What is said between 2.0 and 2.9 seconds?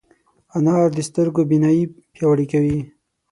پیاوړې کوي.